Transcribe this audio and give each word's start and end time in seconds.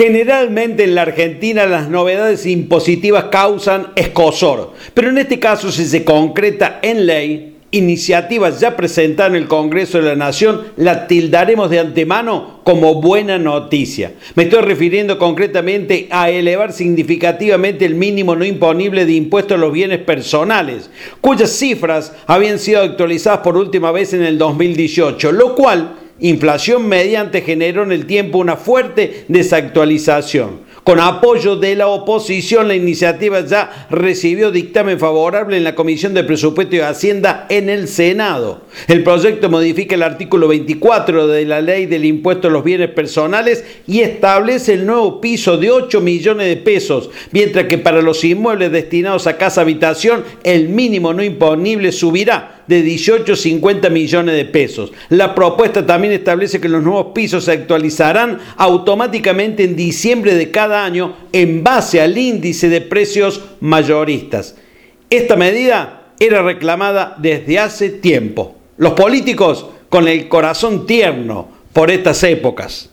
Generalmente 0.00 0.84
en 0.84 0.94
la 0.94 1.02
Argentina 1.02 1.66
las 1.66 1.90
novedades 1.90 2.46
impositivas 2.46 3.24
causan 3.24 3.88
escosor, 3.96 4.72
pero 4.94 5.10
en 5.10 5.18
este 5.18 5.38
caso 5.38 5.70
si 5.70 5.84
se 5.84 6.06
concreta 6.06 6.78
en 6.80 7.04
ley, 7.04 7.56
iniciativas 7.70 8.60
ya 8.60 8.78
presentadas 8.78 9.32
en 9.32 9.36
el 9.36 9.46
Congreso 9.46 9.98
de 9.98 10.04
la 10.04 10.16
Nación, 10.16 10.62
la 10.78 11.06
tildaremos 11.06 11.68
de 11.68 11.80
antemano 11.80 12.60
como 12.64 13.02
buena 13.02 13.38
noticia. 13.38 14.14
Me 14.36 14.44
estoy 14.44 14.62
refiriendo 14.62 15.18
concretamente 15.18 16.08
a 16.10 16.30
elevar 16.30 16.72
significativamente 16.72 17.84
el 17.84 17.94
mínimo 17.94 18.34
no 18.34 18.46
imponible 18.46 19.04
de 19.04 19.12
impuestos 19.12 19.58
a 19.58 19.60
los 19.60 19.70
bienes 19.70 19.98
personales, 19.98 20.88
cuyas 21.20 21.50
cifras 21.50 22.14
habían 22.26 22.58
sido 22.58 22.80
actualizadas 22.80 23.40
por 23.40 23.58
última 23.58 23.92
vez 23.92 24.14
en 24.14 24.22
el 24.22 24.38
2018, 24.38 25.30
lo 25.32 25.54
cual 25.54 25.99
inflación 26.20 26.86
mediante 26.86 27.42
generó 27.42 27.82
en 27.82 27.92
el 27.92 28.06
tiempo 28.06 28.38
una 28.38 28.56
fuerte 28.56 29.24
desactualización. 29.28 30.70
Con 30.84 30.98
apoyo 30.98 31.56
de 31.56 31.76
la 31.76 31.88
oposición, 31.88 32.66
la 32.66 32.74
iniciativa 32.74 33.44
ya 33.44 33.86
recibió 33.90 34.50
dictamen 34.50 34.98
favorable 34.98 35.56
en 35.58 35.64
la 35.64 35.74
Comisión 35.74 36.14
de 36.14 36.24
Presupuesto 36.24 36.74
y 36.74 36.80
Hacienda 36.80 37.46
en 37.50 37.68
el 37.68 37.86
Senado. 37.86 38.62
El 38.88 39.04
proyecto 39.04 39.50
modifica 39.50 39.94
el 39.94 40.02
artículo 40.02 40.48
24 40.48 41.28
de 41.28 41.44
la 41.44 41.60
Ley 41.60 41.84
del 41.84 42.06
Impuesto 42.06 42.48
a 42.48 42.50
los 42.50 42.64
Bienes 42.64 42.90
Personales 42.90 43.62
y 43.86 44.00
establece 44.00 44.72
el 44.72 44.86
nuevo 44.86 45.20
piso 45.20 45.58
de 45.58 45.70
8 45.70 46.00
millones 46.00 46.48
de 46.48 46.56
pesos, 46.56 47.10
mientras 47.30 47.66
que 47.66 47.76
para 47.76 48.00
los 48.00 48.24
inmuebles 48.24 48.72
destinados 48.72 49.26
a 49.26 49.36
casa 49.36 49.60
habitación 49.60 50.24
el 50.44 50.70
mínimo 50.70 51.12
no 51.12 51.22
imponible 51.22 51.92
subirá 51.92 52.59
de 52.70 52.84
18,50 52.84 53.90
millones 53.90 54.36
de 54.36 54.44
pesos. 54.44 54.92
La 55.08 55.34
propuesta 55.34 55.84
también 55.84 56.12
establece 56.12 56.60
que 56.60 56.68
los 56.68 56.84
nuevos 56.84 57.08
pisos 57.12 57.44
se 57.44 57.52
actualizarán 57.52 58.38
automáticamente 58.56 59.64
en 59.64 59.74
diciembre 59.74 60.36
de 60.36 60.52
cada 60.52 60.84
año 60.84 61.16
en 61.32 61.64
base 61.64 62.00
al 62.00 62.16
índice 62.16 62.68
de 62.68 62.80
precios 62.80 63.42
mayoristas. 63.58 64.54
Esta 65.10 65.34
medida 65.34 66.12
era 66.20 66.42
reclamada 66.42 67.16
desde 67.18 67.58
hace 67.58 67.90
tiempo. 67.90 68.54
Los 68.76 68.92
políticos 68.92 69.66
con 69.88 70.06
el 70.06 70.28
corazón 70.28 70.86
tierno 70.86 71.48
por 71.72 71.90
estas 71.90 72.22
épocas. 72.22 72.88